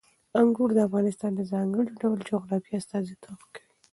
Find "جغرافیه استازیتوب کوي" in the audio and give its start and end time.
2.29-3.65